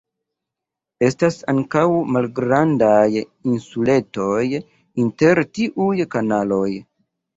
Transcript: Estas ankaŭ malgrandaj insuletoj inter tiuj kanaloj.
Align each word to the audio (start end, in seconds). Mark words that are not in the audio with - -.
Estas 1.07 1.35
ankaŭ 1.51 1.83
malgrandaj 2.15 3.03
insuletoj 3.19 4.43
inter 5.05 5.43
tiuj 5.59 5.93
kanaloj. 6.17 6.69